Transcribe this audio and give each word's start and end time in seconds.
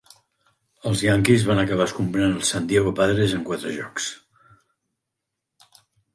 Els 0.91 1.03
Yankees 1.07 1.45
van 1.49 1.61
acabar 1.63 1.87
escombrant 1.89 2.33
els 2.39 2.49
San 2.55 2.71
Diego 2.73 2.95
Padres 3.01 3.37
en 3.41 3.45
quatre 3.51 3.75
jocs. 3.77 4.09